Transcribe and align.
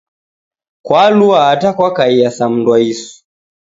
Kwalua 0.85 1.39
ata 1.51 1.71
kwakaia 1.73 2.31
sa 2.31 2.49
mundu 2.49 2.71
wa 2.71 2.79
isu 2.79 3.23